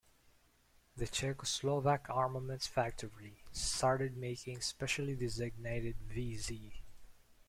[0.97, 6.71] The Czechoslovak Armaments Factory started making specially designated vz.